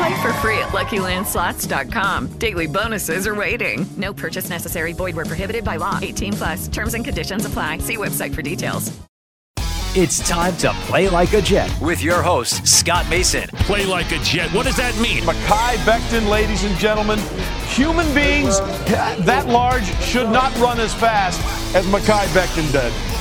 [0.00, 2.28] Play for free at LuckyLandSlots.com.
[2.38, 3.84] Daily bonuses are waiting.
[3.98, 4.94] No purchase necessary.
[4.94, 5.98] Void where prohibited by law.
[6.00, 6.68] 18 plus.
[6.68, 7.78] Terms and conditions apply.
[7.78, 8.90] See website for details.
[9.94, 13.48] It's time to play like a Jet with your host, Scott Mason.
[13.66, 14.48] Play like a Jet.
[14.52, 15.22] What does that mean?
[15.24, 17.18] Mekhi Becton, ladies and gentlemen.
[17.66, 18.60] Human beings
[19.26, 21.40] that large should not run as fast
[21.74, 23.09] as Mekhi Becton did.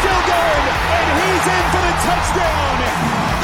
[0.00, 0.64] still going,
[0.96, 2.76] and he's in for the touchdown.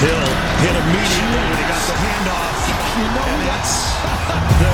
[0.00, 0.26] Hill
[0.64, 2.56] hit immediately when he got the handoff.
[2.96, 3.74] You know and that's
[4.60, 4.72] the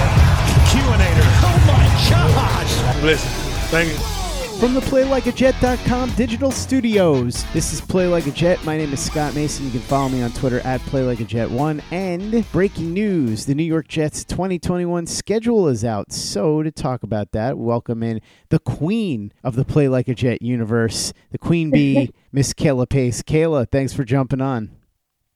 [0.71, 1.27] QAnator.
[1.43, 3.03] Oh my gosh!
[3.03, 3.31] Listen,
[3.71, 4.22] thank you.
[4.63, 8.65] From the PlayLikeAJet.com digital studios, this is Play Like a Jet.
[8.65, 9.65] My name is Scott Mason.
[9.65, 11.83] You can follow me on Twitter at PlayLikeAJet1.
[11.91, 16.13] And breaking news the New York Jets 2021 schedule is out.
[16.13, 20.43] So, to talk about that, welcome in the queen of the Play Like a Jet
[20.43, 23.21] universe, the queen bee, Miss Kayla Pace.
[23.21, 24.71] Kayla, thanks for jumping on.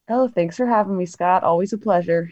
[0.07, 1.43] Oh, thanks for having me, Scott.
[1.43, 2.31] Always a pleasure.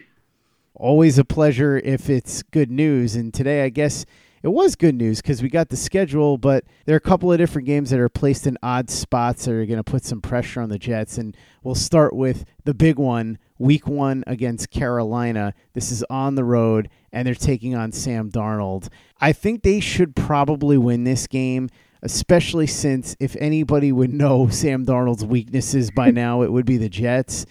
[0.74, 3.16] Always a pleasure if it's good news.
[3.16, 4.06] And today, I guess
[4.46, 7.38] it was good news because we got the schedule, but there are a couple of
[7.38, 10.60] different games that are placed in odd spots that are going to put some pressure
[10.60, 11.18] on the Jets.
[11.18, 15.52] And we'll start with the big one, week one against Carolina.
[15.72, 18.86] This is on the road, and they're taking on Sam Darnold.
[19.20, 21.68] I think they should probably win this game.
[22.02, 26.90] Especially since if anybody would know Sam Darnold's weaknesses by now, it would be the
[26.90, 27.46] Jets.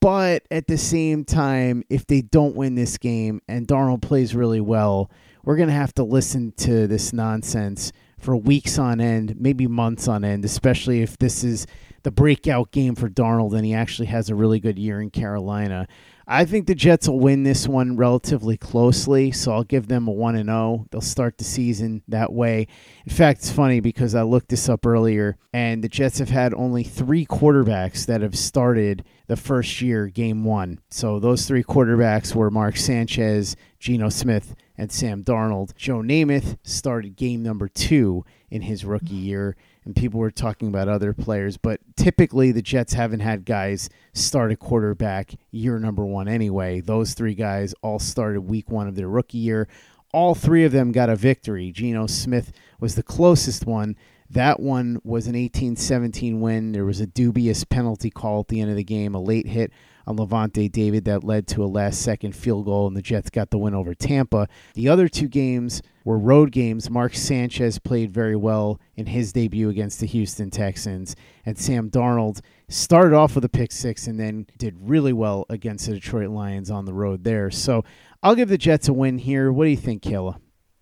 [0.00, 4.60] But at the same time, if they don't win this game and Darnold plays really
[4.60, 5.10] well,
[5.44, 10.06] we're going to have to listen to this nonsense for weeks on end, maybe months
[10.06, 11.66] on end, especially if this is
[12.02, 15.86] the breakout game for Darnold and he actually has a really good year in Carolina.
[16.32, 20.12] I think the Jets will win this one relatively closely, so I'll give them a
[20.12, 20.86] 1 and 0.
[20.92, 22.68] They'll start the season that way.
[23.04, 26.54] In fact, it's funny because I looked this up earlier and the Jets have had
[26.54, 30.78] only 3 quarterbacks that have started the first year game 1.
[30.88, 35.74] So those 3 quarterbacks were Mark Sanchez, Geno Smith, and Sam Darnold.
[35.74, 39.56] Joe Namath started game number 2 in his rookie year
[39.90, 44.52] and people were talking about other players, but typically the Jets haven't had guys start
[44.52, 46.80] a quarterback year number one anyway.
[46.80, 49.66] Those three guys all started week one of their rookie year.
[50.12, 51.72] All three of them got a victory.
[51.72, 53.96] Geno Smith was the closest one.
[54.28, 56.70] That one was an 18 17 win.
[56.70, 59.72] There was a dubious penalty call at the end of the game, a late hit
[60.06, 63.50] on Lavonte David that led to a last second field goal, and the Jets got
[63.50, 64.48] the win over Tampa.
[64.74, 66.90] The other two games were road games.
[66.90, 72.40] Mark Sanchez played very well in his debut against the Houston Texans, and Sam Darnold
[72.68, 76.70] started off with a pick six and then did really well against the Detroit Lions
[76.70, 77.50] on the road there.
[77.50, 77.84] So
[78.22, 79.52] I'll give the Jets a win here.
[79.52, 80.38] What do you think, Kayla?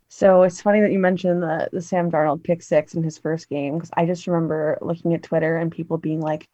[0.09, 3.49] So it's funny that you mentioned the, the Sam Darnold pick six in his first
[3.49, 6.49] game because I just remember looking at Twitter and people being like,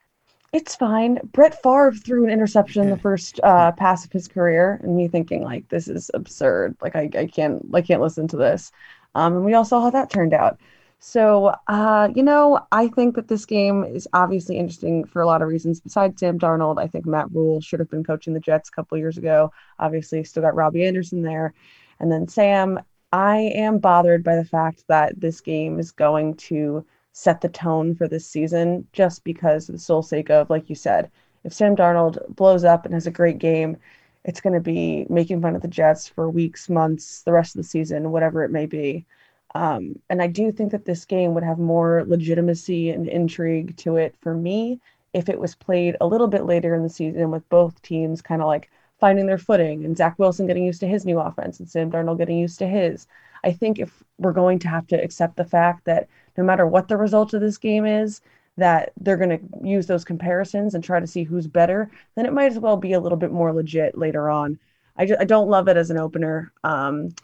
[0.54, 1.18] it's fine.
[1.32, 5.42] Brett Favre threw an interception the first uh, pass of his career, and me thinking
[5.42, 6.76] like this is absurd.
[6.80, 8.70] Like I, I can't I can't listen to this.
[9.16, 10.60] Um, and we all saw how that turned out.
[11.00, 15.42] So, uh, you know, I think that this game is obviously interesting for a lot
[15.42, 15.80] of reasons.
[15.80, 18.96] Besides Sam Darnold, I think Matt Rhule should have been coaching the Jets a couple
[18.96, 19.52] years ago.
[19.80, 21.52] Obviously, still got Robbie Anderson there.
[21.98, 22.80] And then Sam,
[23.12, 26.86] I am bothered by the fact that this game is going to
[27.16, 31.10] set the tone for this season just because the sole sake of, like you said,
[31.44, 33.76] if Sam Darnold blows up and has a great game,
[34.24, 37.60] it's going to be making fun of the Jets for weeks, months, the rest of
[37.60, 39.06] the season, whatever it may be.
[39.54, 43.96] Um, and I do think that this game would have more legitimacy and intrigue to
[43.96, 44.80] it for me
[45.12, 48.42] if it was played a little bit later in the season with both teams kind
[48.42, 51.68] of like finding their footing and Zach Wilson getting used to his new offense and
[51.68, 53.06] Sam Darnold getting used to his.
[53.44, 56.88] I think if we're going to have to accept the fact that no matter what
[56.88, 58.20] the result of this game is,
[58.56, 62.32] that they're going to use those comparisons and try to see who's better, then it
[62.32, 64.58] might as well be a little bit more legit later on.
[64.96, 66.52] I, just, I don't love it as an opener.
[66.62, 67.14] Um,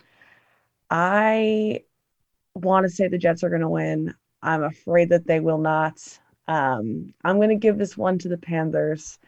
[0.91, 1.85] I
[2.55, 4.15] want to say the Jets are going to win.
[4.43, 6.01] I'm afraid that they will not.
[6.49, 9.19] Um, I'm going to give this one to the Panthers.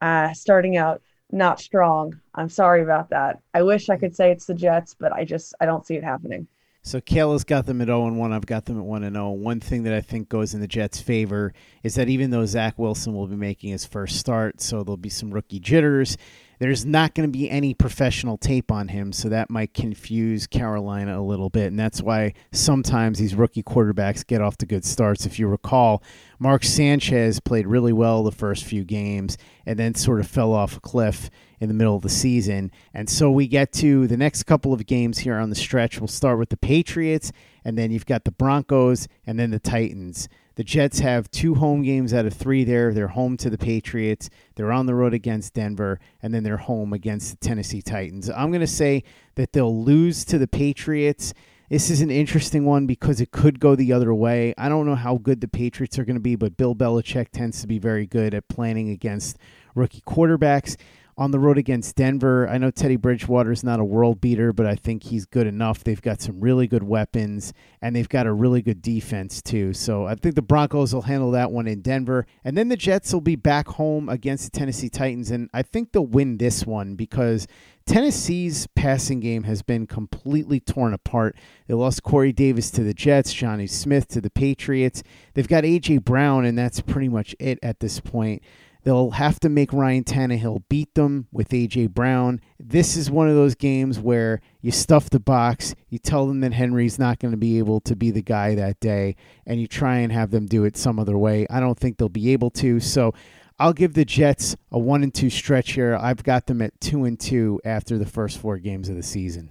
[0.00, 2.20] Uh, starting out not strong.
[2.34, 3.40] I'm sorry about that.
[3.54, 6.04] I wish I could say it's the Jets, but I just I don't see it
[6.04, 6.46] happening.
[6.82, 8.32] So Kayla's got them at 0 and 1.
[8.32, 9.30] I've got them at 1 and 0.
[9.32, 11.52] One thing that I think goes in the Jets' favor
[11.82, 15.10] is that even though Zach Wilson will be making his first start, so there'll be
[15.10, 16.16] some rookie jitters,
[16.58, 21.20] there's not going to be any professional tape on him, so that might confuse Carolina
[21.20, 21.68] a little bit.
[21.68, 25.26] And that's why sometimes these rookie quarterbacks get off to good starts.
[25.26, 26.02] If you recall,
[26.38, 30.76] Mark Sanchez played really well the first few games and then sort of fell off
[30.76, 32.70] a cliff in the middle of the season.
[32.94, 36.00] And so we get to the next couple of games here on the stretch.
[36.00, 37.32] We'll start with the Patriots,
[37.64, 40.28] and then you've got the Broncos, and then the Titans.
[40.58, 42.92] The Jets have two home games out of three there.
[42.92, 46.92] They're home to the Patriots, they're on the road against Denver, and then they're home
[46.92, 48.28] against the Tennessee Titans.
[48.28, 49.04] I'm going to say
[49.36, 51.32] that they'll lose to the Patriots.
[51.70, 54.52] This is an interesting one because it could go the other way.
[54.58, 57.60] I don't know how good the Patriots are going to be, but Bill Belichick tends
[57.60, 59.38] to be very good at planning against
[59.76, 60.76] rookie quarterbacks
[61.18, 62.48] on the road against Denver.
[62.48, 65.82] I know Teddy Bridgewater is not a world beater, but I think he's good enough.
[65.82, 69.72] They've got some really good weapons, and they've got a really good defense, too.
[69.72, 72.24] So I think the Broncos will handle that one in Denver.
[72.44, 75.90] And then the Jets will be back home against the Tennessee Titans, and I think
[75.90, 77.48] they'll win this one because
[77.84, 81.36] Tennessee's passing game has been completely torn apart.
[81.66, 85.02] They lost Corey Davis to the Jets, Jonnu Smith to the Patriots.
[85.34, 85.98] They've got A.J.
[85.98, 88.42] Brown, and that's pretty much it at this point.
[88.88, 91.88] They'll have to make Ryan Tannehill beat them with A.J.
[91.88, 92.40] Brown.
[92.58, 96.54] This is one of those games where you stuff the box, you tell them that
[96.54, 99.98] Henry's not going to be able to be the guy that day, and you try
[99.98, 101.46] and have them do it some other way.
[101.50, 102.80] I don't think they'll be able to.
[102.80, 103.12] So
[103.58, 105.94] I'll give the Jets a one and two stretch here.
[105.94, 109.50] I've got them at two and two after the first four games of the season.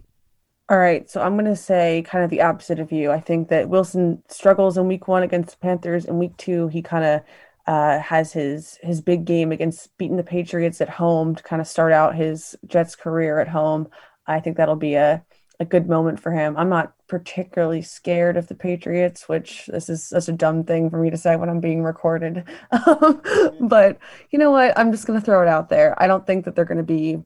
[0.67, 3.11] All right, so I'm going to say kind of the opposite of you.
[3.11, 6.05] I think that Wilson struggles in week one against the Panthers.
[6.05, 7.21] In week two, he kind of
[7.67, 11.67] uh, has his his big game against beating the Patriots at home to kind of
[11.67, 13.89] start out his Jets career at home.
[14.25, 15.23] I think that'll be a
[15.59, 16.55] a good moment for him.
[16.55, 20.99] I'm not particularly scared of the Patriots, which this is such a dumb thing for
[20.99, 22.43] me to say when I'm being recorded.
[23.61, 23.97] but
[24.29, 24.77] you know what?
[24.77, 26.01] I'm just going to throw it out there.
[26.01, 27.23] I don't think that they're going to be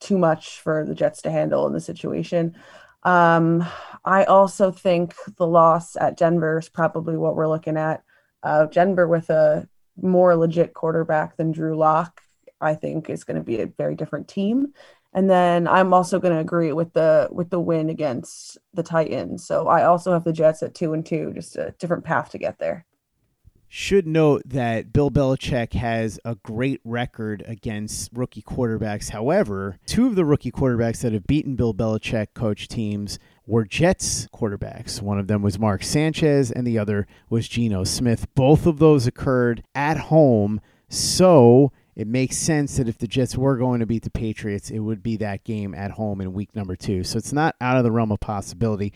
[0.00, 2.54] too much for the Jets to handle in the situation.
[3.02, 3.66] Um,
[4.04, 8.04] I also think the loss at Denver is probably what we're looking at.
[8.44, 9.68] Uh, Denver with a
[10.00, 12.20] more legit quarterback than Drew Lock,
[12.60, 14.72] I think is going to be a very different team.
[15.14, 19.46] And then I'm also going to agree with the with the win against the Titans.
[19.46, 22.38] So I also have the Jets at two and two, just a different path to
[22.38, 22.86] get there.
[23.74, 29.08] Should note that Bill Belichick has a great record against rookie quarterbacks.
[29.08, 34.26] However, two of the rookie quarterbacks that have beaten Bill Belichick coach teams were Jets
[34.26, 35.00] quarterbacks.
[35.00, 38.26] One of them was Mark Sanchez, and the other was Geno Smith.
[38.34, 40.60] Both of those occurred at home.
[40.90, 44.80] So it makes sense that if the Jets were going to beat the Patriots, it
[44.80, 47.04] would be that game at home in week number two.
[47.04, 48.92] So it's not out of the realm of possibility.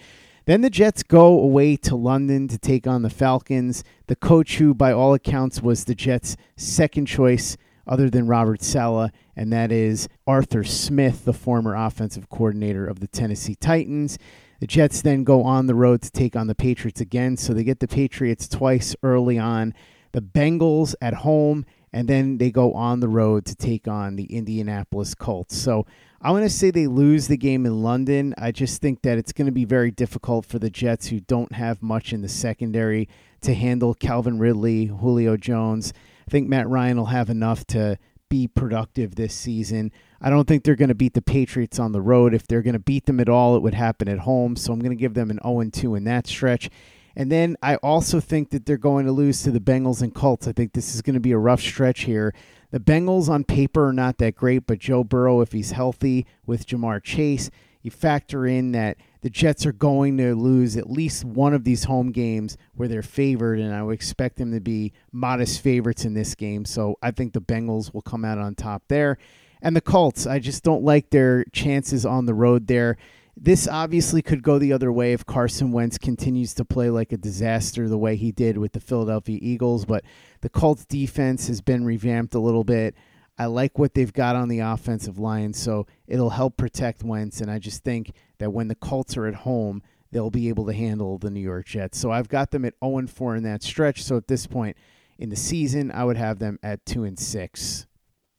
[0.47, 3.83] Then the Jets go away to London to take on the Falcons.
[4.07, 9.11] The coach, who by all accounts was the Jets' second choice other than Robert Saleh,
[9.35, 14.19] and that is Arthur Smith, the former offensive coordinator of the Tennessee Titans.
[14.61, 17.65] The Jets then go on the road to take on the Patriots again, so they
[17.65, 19.75] get the Patriots twice early on.
[20.12, 24.25] The Bengals at home, and then they go on the road to take on the
[24.25, 25.57] Indianapolis Colts.
[25.57, 25.87] So
[26.20, 28.35] I'm going to say they lose the game in London.
[28.38, 31.52] I just think that it's going to be very difficult for the Jets, who don't
[31.52, 33.08] have much in the secondary,
[33.42, 35.92] to handle Calvin Ridley, Julio Jones.
[36.26, 39.92] I think Matt Ryan will have enough to be productive this season.
[40.20, 42.35] I don't think they're going to beat the Patriots on the road.
[42.35, 44.56] If they're going to beat them at all, it would happen at home.
[44.56, 46.70] So I'm going to give them an 0 2 in that stretch.
[47.16, 50.46] And then I also think that they're going to lose to the Bengals and Colts.
[50.46, 52.35] I think this is going to be a rough stretch here.
[52.73, 56.66] The Bengals on paper are not that great, but Joe Burrow, if he's healthy with
[56.66, 61.54] Ja'Marr Chase, you factor in that the Jets are going to lose at least one
[61.54, 65.62] of these home games where they're favored, and I would expect them to be modest
[65.62, 66.64] favorites in this game.
[66.64, 69.16] So I think the Bengals will come out on top there.
[69.62, 72.99] And the Colts, I just don't like their chances on the road there.
[73.37, 77.19] This obviously could go the other way if Carson Wentz continues to play like a
[77.19, 80.05] disaster the way he did with the Philadelphia Eagles, but
[80.40, 82.95] the Colts defense has been revamped a little bit.
[83.38, 87.43] I like what they've got on the offensive line, so it'll help protect Wentz.
[87.43, 90.73] And I just think that when the Colts are at home, they'll be able to
[90.73, 91.99] handle the New York Jets.
[91.99, 94.02] So I've got them at 0 4 in that stretch.
[94.02, 94.78] So at this point
[95.19, 97.87] in the season, I would have them at 2 and 6.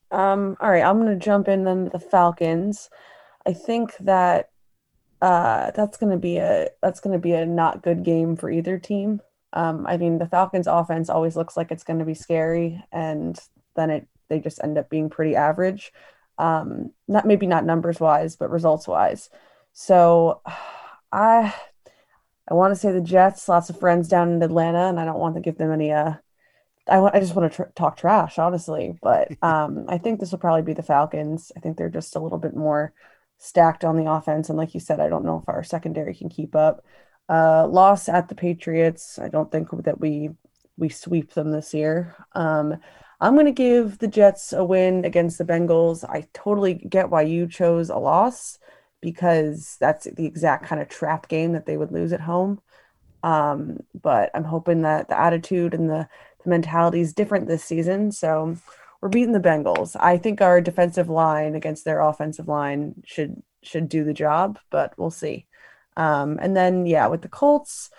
[0.09, 2.89] Um, all right, I'm going to jump in then to the Falcons.
[3.45, 4.49] I think that
[5.21, 8.49] uh, that's going to be a that's going to be a not good game for
[8.49, 9.21] either team.
[9.53, 13.39] Um, I mean, the Falcons' offense always looks like it's going to be scary, and
[13.75, 15.91] then it they just end up being pretty average.
[16.37, 19.29] Um, not maybe not numbers wise, but results wise.
[19.73, 20.41] So,
[21.11, 21.53] I
[22.49, 23.49] I want to say the Jets.
[23.49, 25.91] Lots of friends down in Atlanta, and I don't want to give them any.
[25.91, 26.13] Uh,
[26.87, 27.15] I want.
[27.15, 28.97] I just want to tr- talk trash, honestly.
[29.01, 31.51] But um, I think this will probably be the Falcons.
[31.55, 32.93] I think they're just a little bit more
[33.37, 34.49] stacked on the offense.
[34.49, 36.83] And like you said, I don't know if our secondary can keep up.
[37.29, 39.19] Uh, loss at the Patriots.
[39.19, 40.31] I don't think that we
[40.77, 42.15] we sweep them this year.
[42.33, 42.77] Um,
[43.19, 46.07] I'm going to give the Jets a win against the Bengals.
[46.07, 48.59] I totally get why you chose a loss
[49.01, 52.61] because that's the exact kind of trap game that they would lose at home.
[53.23, 56.07] Um, but I'm hoping that the attitude and the,
[56.43, 58.11] the mentality is different this season.
[58.11, 58.55] So
[59.01, 59.95] we're beating the Bengals.
[59.99, 64.93] I think our defensive line against their offensive line should should do the job, but
[64.97, 65.45] we'll see.
[65.97, 67.89] Um, and then yeah, with the Colts,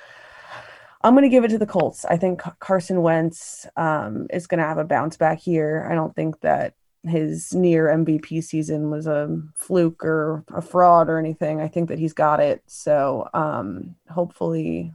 [1.03, 2.05] I'm going to give it to the Colts.
[2.05, 5.87] I think Carson Wentz um, is going to have a bounce back here.
[5.91, 6.75] I don't think that
[7.05, 11.61] his near MVP season was a fluke or a fraud or anything.
[11.61, 12.63] I think that he's got it.
[12.67, 14.93] So um, hopefully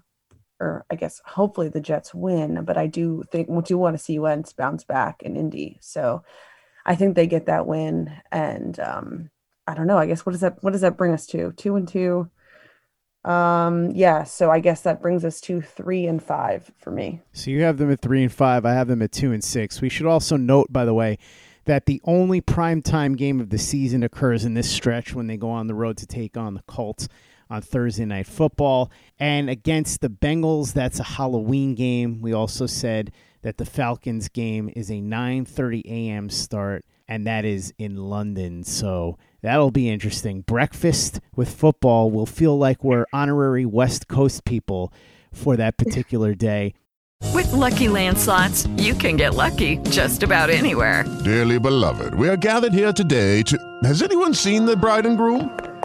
[0.63, 4.03] or I guess hopefully the Jets win, but I do think we do want to
[4.03, 5.77] see Wentz bounce back in Indy.
[5.81, 6.23] So
[6.85, 9.29] I think they get that win, and um,
[9.67, 9.97] I don't know.
[9.97, 11.51] I guess what does that what does that bring us to?
[11.53, 12.29] Two and two.
[13.25, 14.23] Um, yeah.
[14.23, 17.21] So I guess that brings us to three and five for me.
[17.31, 18.65] So you have them at three and five.
[18.65, 19.81] I have them at two and six.
[19.81, 21.17] We should also note, by the way,
[21.65, 25.49] that the only primetime game of the season occurs in this stretch when they go
[25.49, 27.07] on the road to take on the Colts
[27.49, 28.91] on Thursday Night Football.
[29.19, 32.21] And against the Bengals, that's a Halloween game.
[32.21, 36.29] We also said that the Falcons game is a 9:30 a.m.
[36.29, 38.63] start and that is in London.
[38.63, 40.41] So that'll be interesting.
[40.41, 44.93] Breakfast with football will feel like we're honorary West Coast people
[45.31, 46.73] for that particular day.
[47.33, 51.05] With lucky landslots, you can get lucky just about anywhere.
[51.23, 53.57] Dearly beloved, we are gathered here today to.
[53.83, 55.72] Has anyone seen the bride and groom?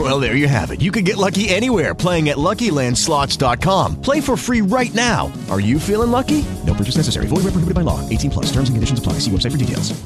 [0.00, 0.80] Well, there you have it.
[0.80, 4.00] You can get lucky anywhere playing at LuckyLandSlots.com.
[4.00, 5.30] Play for free right now.
[5.50, 6.42] Are you feeling lucky?
[6.64, 7.26] No purchase necessary.
[7.26, 8.00] Void where prohibited by law.
[8.08, 8.46] 18 plus.
[8.46, 9.14] Terms and conditions apply.
[9.18, 10.00] See website for details.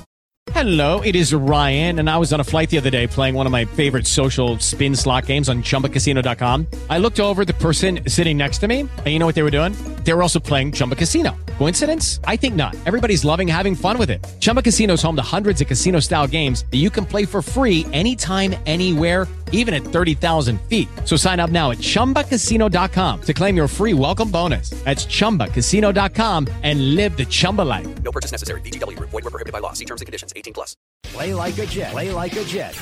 [0.50, 3.46] Hello, it is Ryan, and I was on a flight the other day playing one
[3.46, 6.66] of my favorite social spin slot games on ChumbaCasino.com.
[6.90, 9.50] I looked over the person sitting next to me, and you know what they were
[9.50, 9.72] doing?
[10.04, 11.34] They were also playing Chumba Casino.
[11.58, 12.20] Coincidence?
[12.24, 12.76] I think not.
[12.86, 14.24] Everybody's loving having fun with it.
[14.38, 17.86] Chumba Casino is home to hundreds of casino-style games that you can play for free
[17.92, 20.88] anytime, anywhere even at 30,000 feet.
[21.04, 24.70] So sign up now at ChumbaCasino.com to claim your free welcome bonus.
[24.84, 28.02] That's ChumbaCasino.com and live the Chumba life.
[28.02, 28.61] No purchase necessary.
[28.61, 28.99] VGW.
[28.99, 29.73] Void were prohibited by law.
[29.73, 30.34] See terms and conditions.
[30.37, 30.76] 18 plus.
[31.02, 31.92] Play like a Jet.
[31.92, 32.78] Play like a Jet.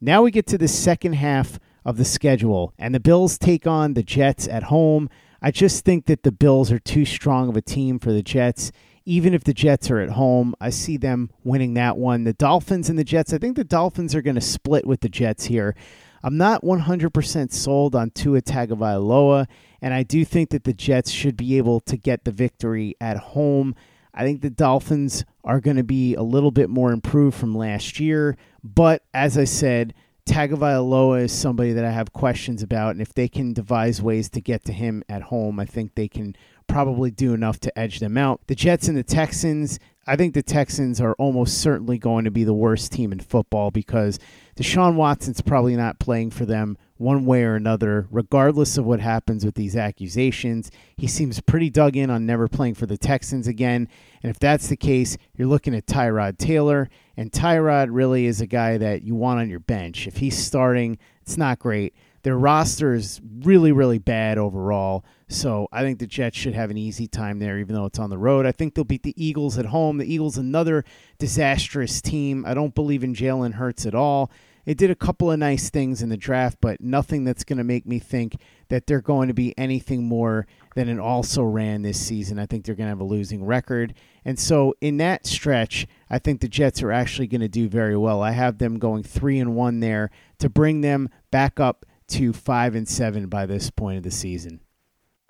[0.00, 3.94] Now we get to the second half of the schedule, and the Bills take on
[3.94, 5.08] the Jets at home.
[5.40, 8.70] I just think that the Bills are too strong of a team for the Jets.
[9.08, 12.24] Even if the Jets are at home, I see them winning that one.
[12.24, 15.08] The Dolphins and the Jets, I think the Dolphins are going to split with the
[15.08, 15.74] Jets here.
[16.22, 19.46] I'm not 100% sold on Tua Tagovailoa,
[19.80, 23.16] and I do think that the Jets should be able to get the victory at
[23.16, 23.74] home.
[24.12, 27.98] I think the Dolphins are going to be a little bit more improved from last
[27.98, 29.94] year, but as I said,
[30.26, 34.42] Tagovailoa is somebody that I have questions about, and if they can devise ways to
[34.42, 36.36] get to him at home, I think they can
[36.68, 38.40] probably do enough to edge them out.
[38.46, 42.44] The Jets and the Texans, I think the Texans are almost certainly going to be
[42.44, 44.18] the worst team in football because
[44.56, 49.44] Deshaun Watson's probably not playing for them one way or another, regardless of what happens
[49.44, 50.70] with these accusations.
[50.96, 53.88] He seems pretty dug in on never playing for the Texans again.
[54.22, 56.88] And if that's the case, you're looking at Tyrod Taylor.
[57.16, 60.06] And Tyrod really is a guy that you want on your bench.
[60.06, 61.94] If he's starting, it's not great.
[62.22, 65.04] Their roster is really, really bad overall.
[65.28, 68.10] So I think the Jets should have an easy time there, even though it's on
[68.10, 68.46] the road.
[68.46, 69.98] I think they'll beat the Eagles at home.
[69.98, 70.84] The Eagles, another
[71.18, 72.44] disastrous team.
[72.46, 74.30] I don't believe in Jalen Hurts at all.
[74.68, 77.64] It did a couple of nice things in the draft, but nothing that's going to
[77.64, 78.36] make me think
[78.68, 82.38] that they're going to be anything more than an also ran this season.
[82.38, 83.94] I think they're going to have a losing record.
[84.26, 87.96] And so in that stretch, I think the Jets are actually going to do very
[87.96, 88.20] well.
[88.20, 92.74] I have them going 3 and 1 there to bring them back up to 5
[92.74, 94.60] and 7 by this point of the season.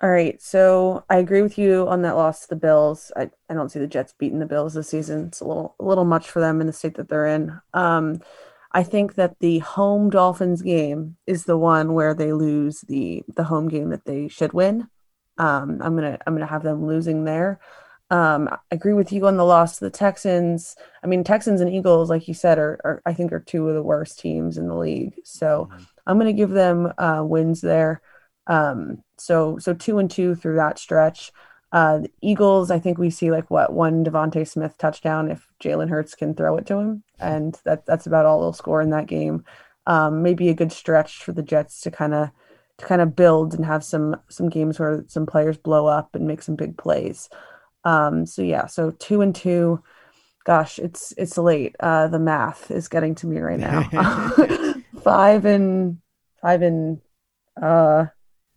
[0.01, 3.11] All right, so I agree with you on that loss to the Bills.
[3.17, 5.27] I, I don't see the Jets beating the Bills this season.
[5.27, 7.59] It's a little a little much for them in the state that they're in.
[7.73, 8.21] Um,
[8.71, 13.43] I think that the home Dolphins game is the one where they lose the the
[13.43, 14.87] home game that they should win.
[15.37, 17.59] Um, I'm gonna I'm gonna have them losing there.
[18.11, 20.75] Um, I agree with you on the loss to the Texans.
[21.03, 23.75] I mean, Texans and Eagles, like you said, are, are I think are two of
[23.75, 25.15] the worst teams in the league.
[25.23, 25.83] So mm-hmm.
[26.07, 28.01] I'm gonna give them uh, wins there.
[28.47, 31.31] Um, so so two and two through that stretch.
[31.71, 35.89] Uh, the Eagles, I think we see like what one DeVonta Smith touchdown if Jalen
[35.89, 39.05] Hurts can throw it to him, and that that's about all they'll score in that
[39.05, 39.45] game.
[39.85, 42.31] Um, maybe a good stretch for the Jets to kind of
[42.79, 46.27] to kind of build and have some some games where some players blow up and
[46.27, 47.29] make some big plays.
[47.83, 49.83] Um, so yeah, so two and two.
[50.45, 51.75] Gosh, it's it's late.
[51.79, 53.83] Uh, the math is getting to me right now.
[55.03, 55.97] five and
[56.41, 57.01] five and
[57.61, 58.05] uh.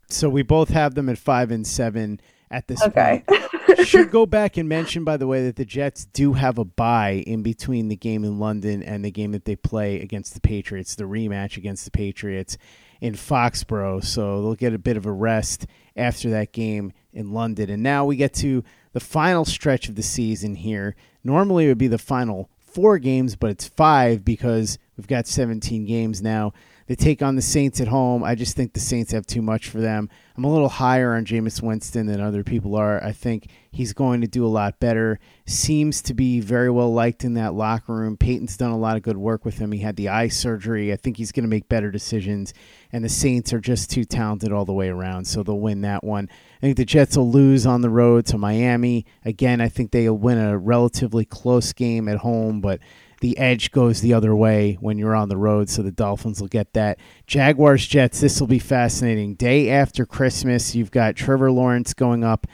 [0.09, 2.19] So we both have them at five and seven
[2.53, 3.23] at this okay.
[3.27, 3.87] point.
[3.87, 7.23] Should go back and mention, by the way, that the Jets do have a bye
[7.25, 10.95] in between the game in London and the game that they play against the Patriots,
[10.95, 12.57] the rematch against the Patriots
[13.01, 14.03] in Foxborough.
[14.03, 17.69] So they'll get a bit of a rest after that game in London.
[17.69, 20.95] And now we get to the final stretch of the season here.
[21.23, 25.85] Normally it would be the final four games, but it's five because we've got 17
[25.85, 26.53] games now.
[26.87, 28.23] They take on the Saints at home.
[28.23, 30.09] I just think the Saints have too much for them.
[30.35, 33.03] I'm a little higher on Jameis Winston than other people are.
[33.03, 35.19] I think he's going to do a lot better.
[35.45, 38.17] Seems to be very well liked in that locker room.
[38.17, 39.71] Peyton's done a lot of good work with him.
[39.71, 40.91] He had the eye surgery.
[40.91, 42.53] I think he's going to make better decisions.
[42.91, 46.03] And the Saints are just too talented all the way around, so they'll win that
[46.03, 46.29] one.
[46.57, 49.05] I think the Jets will lose on the road to Miami.
[49.23, 52.79] Again, I think they'll win a relatively close game at home, but
[53.23, 56.49] the edge goes the other way when you're on the road, so the Dolphins will
[56.49, 56.99] get that.
[57.25, 59.35] Jaguars Jets, this will be fascinating.
[59.35, 62.47] Day after Christmas, you've got Trevor Lawrence going up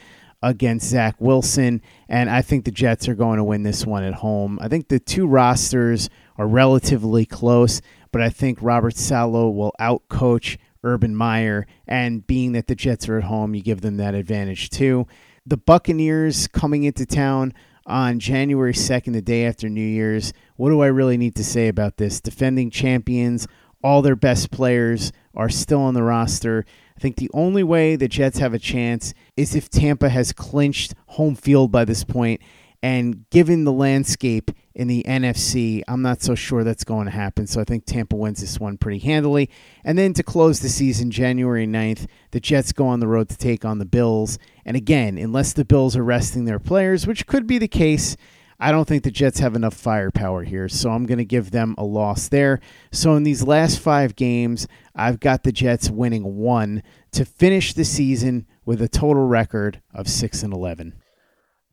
[0.44, 4.14] against Zach Wilson, and I think the Jets are going to win this one at
[4.14, 4.60] home.
[4.62, 10.60] I think the two rosters are relatively close, but I think Robert Saleh will outcoach
[10.84, 14.70] Urban Meyer, and being that the Jets are at home, you give them that advantage
[14.70, 15.08] too.
[15.48, 17.56] The Buccaneers coming into town
[17.90, 20.32] on January 2nd, the day after New Year's.
[20.56, 22.22] What do I really need to say about this?
[22.22, 23.48] Defending champions,
[23.84, 26.66] all their best players are still on the roster.
[26.96, 30.94] I think the only way the Jets have a chance is if Tampa has clinched
[31.08, 32.42] home field by this point
[32.82, 37.46] and given the landscape in the NFC, I'm not so sure that's going to happen.
[37.46, 39.50] So I think Tampa wins this one pretty handily.
[39.84, 43.38] And then to close the season, January 9th, the Jets go on the road to
[43.38, 44.40] take on the Bills.
[44.66, 48.16] And again, unless the Bills are resting their players, which could be the case,
[48.62, 50.70] I don't think the Jets have enough firepower here.
[50.70, 52.62] So I'm going to give them a loss there.
[52.92, 57.86] So in these last five games, I've got the Jets winning one to finish the
[57.86, 60.94] season with a total record of 6 and 11.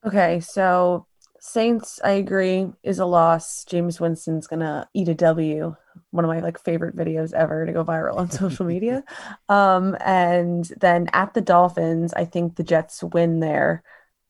[0.06, 1.06] Okay, so
[1.40, 3.64] Saints, I agree, is a loss.
[3.64, 5.74] Jameis Winston's gonna eat a W.
[6.10, 9.02] One of my like favorite videos ever to go viral on social media.
[9.48, 13.82] Um, and then at the Dolphins, I think the Jets win there.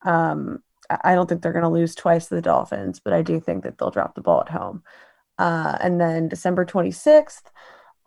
[0.03, 0.63] Um,
[1.03, 3.77] I don't think they're gonna lose twice to the Dolphins, but I do think that
[3.77, 4.83] they'll drop the ball at home.
[5.37, 7.51] Uh, and then December 26th,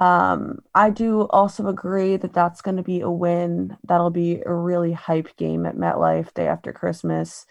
[0.00, 3.76] um, I do also agree that that's going to be a win.
[3.84, 7.44] That'll be a really hype game at MetLife day after Christmas.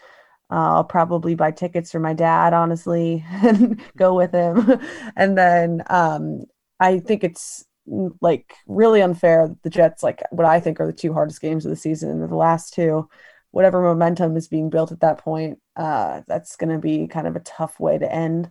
[0.50, 4.80] Uh, I'll probably buy tickets for my dad, honestly, and go with him.
[5.16, 6.42] and then um,
[6.80, 10.86] I think it's mm, like really unfair that the Jets, like what I think are
[10.86, 13.08] the two hardest games of the season, and the last two,
[13.52, 17.36] whatever momentum is being built at that point, uh, that's going to be kind of
[17.36, 18.50] a tough way to end.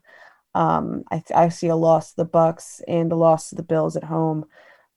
[0.56, 3.96] Um, I, I see a loss to the Bucks and a loss to the Bills
[3.96, 4.46] at home.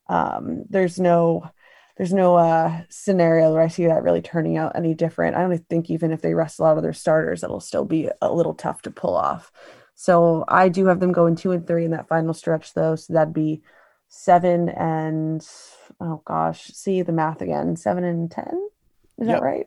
[0.08, 1.50] Um, there's no
[1.96, 5.36] there's no uh, scenario where I see that really turning out any different.
[5.36, 8.08] I don't think even if they rest a lot of their starters, it'll still be
[8.22, 9.52] a little tough to pull off.
[9.94, 12.96] So I do have them going two and three in that final stretch, though.
[12.96, 13.62] So that'd be
[14.08, 15.46] seven and
[16.00, 18.68] oh gosh, see the math again, seven and ten.
[19.18, 19.40] Is yep.
[19.40, 19.66] that right?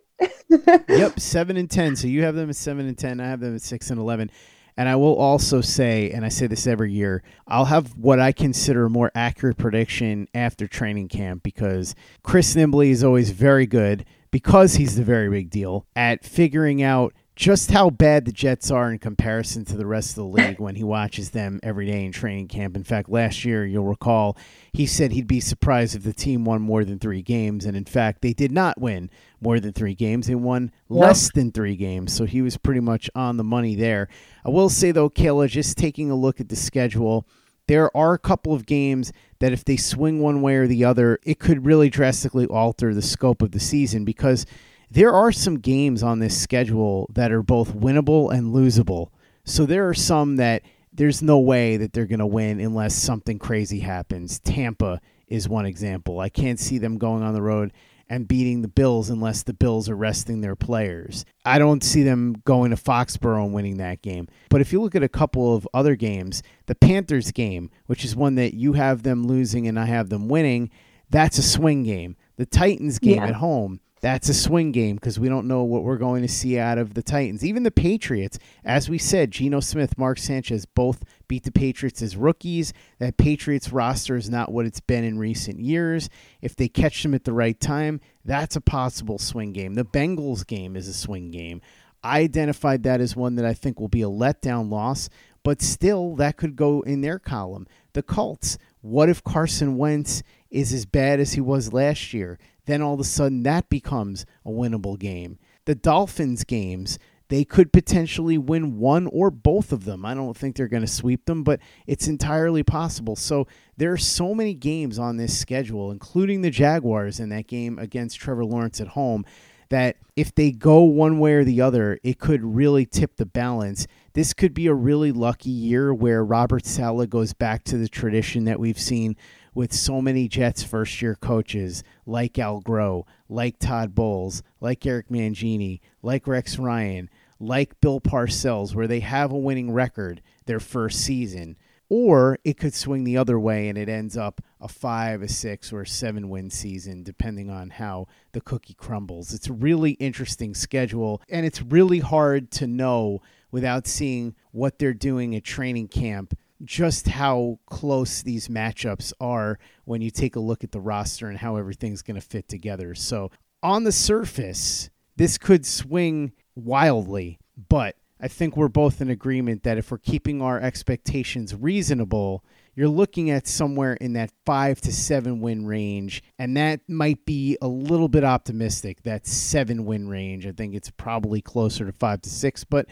[0.90, 1.96] yep, seven and ten.
[1.96, 3.20] So you have them at seven and ten.
[3.20, 4.32] I have them at six and eleven.
[4.78, 8.32] And I will also say, and I say this every year, I'll have what I
[8.32, 14.06] consider a more accurate prediction after training camp because Chris Nimbley is always very good
[14.32, 18.90] because he's the very big deal at figuring out just how bad the Jets are
[18.90, 22.12] in comparison to the rest of the league when he watches them every day in
[22.12, 22.78] training camp.
[22.78, 24.38] In fact, last year, you'll recall,
[24.72, 27.66] he said he'd be surprised if the team won more than three games.
[27.66, 29.10] And in fact, they did not win
[29.42, 30.28] more than three games.
[30.28, 32.14] They won less than three games.
[32.14, 34.08] So he was pretty much on the money there.
[34.46, 37.28] I will say, though, Kayla, just taking a look at the schedule,
[37.68, 41.20] there are a couple of games that if they swing one way or the other,
[41.24, 44.46] it could really drastically alter the scope of the season because–
[44.90, 49.10] there are some games on this schedule that are both winnable and losable.
[49.44, 53.38] So there are some that there's no way that they're going to win unless something
[53.38, 54.40] crazy happens.
[54.40, 56.20] Tampa is one example.
[56.20, 57.74] I can't see them going on the road
[58.08, 61.26] and beating the Bills unless the Bills are resting their players.
[61.44, 64.28] I don't see them going to Foxborough and winning that game.
[64.50, 68.16] But if you look at a couple of other games, the Panthers game, which is
[68.16, 70.70] one that you have them losing and I have them winning,
[71.10, 72.16] that's a swing game.
[72.38, 73.28] The Titans game yeah.
[73.28, 76.60] at home, that's a swing game because we don't know what we're going to see
[76.60, 77.44] out of the Titans.
[77.44, 82.16] Even the Patriots, as we said, Geno Smith, Mark Sanchez both beat the Patriots as
[82.16, 82.72] rookies.
[83.00, 86.08] That Patriots roster is not what it's been in recent years.
[86.40, 89.74] If they catch them at the right time, that's a possible swing game.
[89.74, 91.60] The Bengals game is a swing game.
[92.04, 95.10] I identified that as one that I think will be a letdown loss,
[95.42, 97.66] but still, that could go in their column.
[97.94, 102.38] The Colts, what if Carson Wentz is as bad as he was last year?
[102.66, 105.38] Then all of a sudden that becomes a winnable game.
[105.66, 110.06] The Dolphins games, they could potentially win one or both of them.
[110.06, 113.16] I don't think they're going to sweep them, but it's entirely possible.
[113.16, 113.48] So
[113.78, 118.20] there are so many games on this schedule, including the Jaguars in that game against
[118.20, 119.26] Trevor Lawrence at home,
[119.70, 123.88] that if they go one way or the other, it could really tip the balance.
[124.14, 128.46] This could be a really lucky year where Robert Saleh goes back to the tradition
[128.46, 129.16] that we've seen
[129.56, 135.08] with so many Jets first year coaches like Al Groh, like Todd Bowles, like Eric
[135.10, 141.00] Mangini, like Rex Ryan, like Bill Parcells, where they have a winning record their first
[141.02, 141.56] season.
[141.88, 145.72] Or it could swing the other way and it ends up a five, a six,
[145.72, 149.34] or a seven win season, depending on how the cookie crumbles.
[149.34, 154.96] It's a really interesting schedule, and it's really hard to know without seeing what they're
[154.96, 160.64] doing at training camp just how close these matchups are when you take a look
[160.64, 162.96] at the roster and how everything's going to fit together.
[162.96, 167.40] So, on the surface, this could swing wildly,
[167.70, 172.44] but I think we're both in agreement that if we're keeping our expectations reasonable,
[172.76, 176.24] you're looking at somewhere in that five to seven win range.
[176.38, 180.46] And that might be a little bit optimistic, that seven win range.
[180.46, 182.88] I think it's probably closer to five to six, but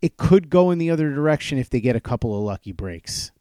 [0.00, 3.32] it could go in the other direction if they get a couple of lucky breaks.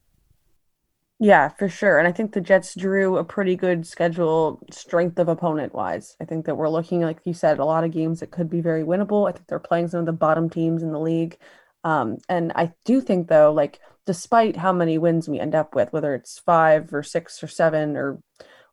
[1.19, 1.97] Yeah, for sure.
[1.97, 6.15] And I think the Jets drew a pretty good schedule, strength of opponent wise.
[6.21, 8.61] I think that we're looking, like you said, a lot of games that could be
[8.61, 9.27] very winnable.
[9.27, 11.37] I think they're playing some of the bottom teams in the league.
[11.83, 15.91] Um, and I do think, though, like, despite how many wins we end up with,
[15.91, 18.21] whether it's five or six or seven or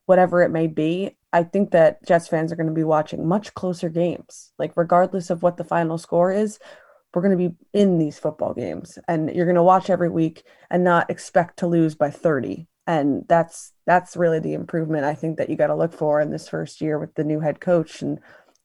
[0.04, 3.54] whatever it may be, I think that Jets fans are going to be watching much
[3.54, 4.52] closer games.
[4.58, 6.58] Like, regardless of what the final score is,
[7.14, 10.44] we're going to be in these football games and you're going to watch every week
[10.70, 15.38] and not expect to lose by 30 and that's that's really the improvement i think
[15.38, 18.02] that you got to look for in this first year with the new head coach
[18.02, 18.18] and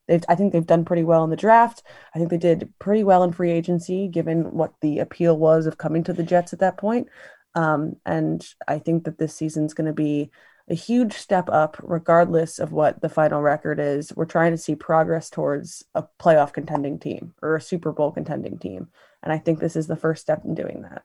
[0.10, 1.84] they've I think they've done pretty well in the draft.
[2.14, 5.78] I think they did pretty well in free agency, given what the appeal was of
[5.78, 7.08] coming to the Jets at that point.
[7.56, 10.32] Um, and I think that this season's going to be
[10.70, 14.16] a huge step up, regardless of what the final record is.
[14.16, 18.58] We're trying to see progress towards a playoff contending team or a Super Bowl contending
[18.58, 18.90] team.
[19.24, 21.04] And I think this is the first step in doing that.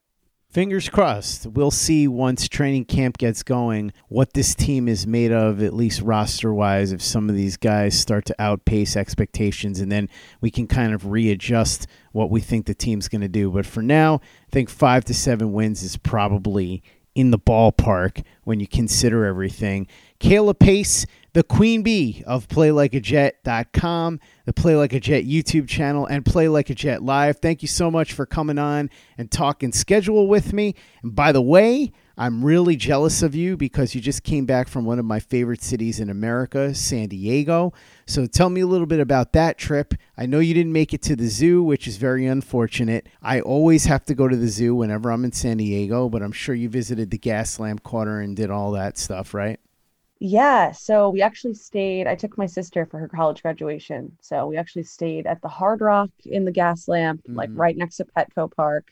[0.51, 1.49] Fingers crossed.
[1.49, 6.01] We'll see once training camp gets going what this team is made of, at least
[6.01, 10.09] roster wise, if some of these guys start to outpace expectations, and then
[10.41, 13.51] we can kind of readjust what we think the team's going to do.
[13.51, 18.61] But for now, I think five to seven wins is probably in the ballpark when
[18.61, 19.87] you consider everything.
[20.21, 26.25] Kayla Pace, the queen bee of PlayLikeAJet.com, the Play Like a Jet YouTube channel, and
[26.25, 27.39] Play Like a Jet Live.
[27.39, 30.75] Thank you so much for coming on and talking schedule with me.
[31.03, 34.85] And by the way, I'm really jealous of you because you just came back from
[34.85, 37.73] one of my favorite cities in America, San Diego.
[38.07, 39.95] So tell me a little bit about that trip.
[40.17, 43.09] I know you didn't make it to the zoo, which is very unfortunate.
[43.21, 46.33] I always have to go to the zoo whenever I'm in San Diego, but I'm
[46.33, 49.59] sure you visited the Gaslamp Quarter and did all that stuff, right?
[50.21, 52.07] Yeah, so we actually stayed.
[52.07, 54.17] I took my sister for her college graduation.
[54.21, 57.35] So we actually stayed at the Hard Rock in the Gaslamp, mm-hmm.
[57.35, 58.87] like right next to Petco Park.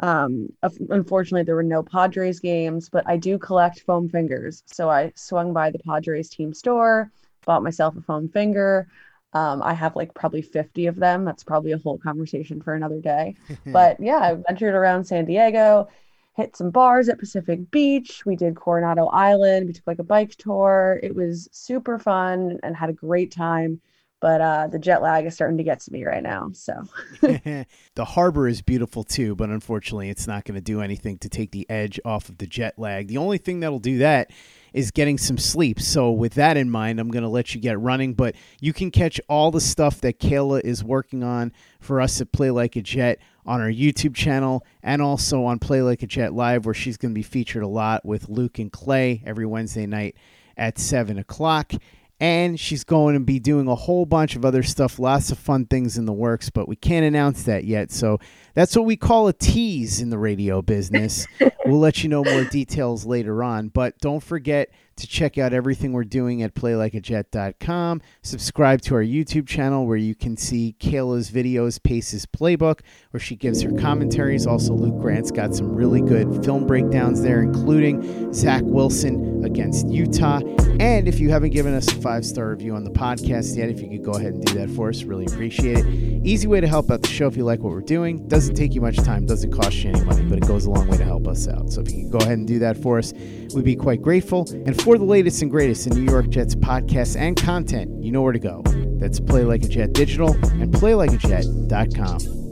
[0.00, 0.48] Um,
[0.90, 4.62] unfortunately, there were no Padres games, but I do collect foam fingers.
[4.66, 7.10] So I swung by the Padres team store,
[7.46, 8.88] bought myself a foam finger.
[9.32, 11.24] Um, I have like probably 50 of them.
[11.24, 13.34] That's probably a whole conversation for another day.
[13.66, 15.88] but yeah, I ventured around San Diego,
[16.36, 18.24] hit some bars at Pacific Beach.
[18.26, 19.66] We did Coronado Island.
[19.66, 21.00] We took like a bike tour.
[21.02, 23.80] It was super fun and had a great time
[24.24, 26.48] but uh, the jet lag is starting to get to me right now.
[26.54, 26.72] So
[27.20, 31.50] the harbor is beautiful too, but unfortunately, it's not going to do anything to take
[31.50, 33.08] the edge off of the jet lag.
[33.08, 34.30] The only thing that'll do that
[34.72, 35.78] is getting some sleep.
[35.78, 38.90] So with that in mind, I'm going to let you get running, but you can
[38.90, 42.80] catch all the stuff that Kayla is working on for us at Play Like a
[42.80, 46.96] Jet on our YouTube channel and also on Play Like a Jet Live, where she's
[46.96, 50.16] going to be featured a lot with Luke and Clay every Wednesday night
[50.56, 51.74] at 7 o'clock
[52.20, 55.66] and she's going to be doing a whole bunch of other stuff, lots of fun
[55.66, 57.90] things in the works, but we can't announce that yet.
[57.90, 58.18] So
[58.54, 61.26] that's what we call a tease in the radio business.
[61.64, 65.92] we'll let you know more details later on, but don't forget to check out everything
[65.92, 68.02] we're doing at playlikeajet.com.
[68.22, 72.80] Subscribe to our YouTube channel where you can see Kayla's videos, Pace's Playbook,
[73.10, 74.46] where she gives her commentaries.
[74.46, 80.40] Also, Luke Grant's got some really good film breakdowns there, including Zach Wilson against Utah.
[80.80, 83.80] And if you haven't given us a five star review on the podcast yet, if
[83.80, 85.86] you could go ahead and do that for us, really appreciate it.
[86.24, 88.26] Easy way to help out the show if you like what we're doing.
[88.28, 90.88] Doesn't take you much time, doesn't cost you any money, but it goes a long
[90.88, 91.70] way to help us out.
[91.70, 93.12] So if you could go ahead and do that for us,
[93.54, 94.46] we'd be quite grateful.
[94.50, 98.20] And for the latest and greatest in New York Jets podcasts and content, you know
[98.20, 98.62] where to go.
[99.00, 102.42] That's Play Like a Jet Digital and PlayLikeAJet.com.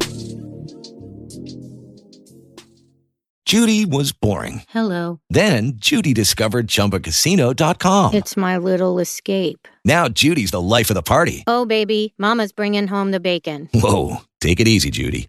[3.45, 4.62] Judy was boring.
[4.71, 5.21] Hello.
[5.29, 8.14] Then Judy discovered ChumbaCasino.com.
[8.14, 9.68] It's my little escape.
[9.85, 11.45] Now Judy's the life of the party.
[11.47, 13.68] Oh, baby, Mama's bringing home the bacon.
[13.75, 15.29] Whoa, take it easy, Judy.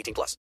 [0.00, 0.40] 18 plus.